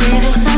[0.00, 0.49] see the sun.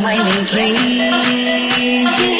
[0.00, 0.56] Suelo, tu
[2.26, 2.39] voz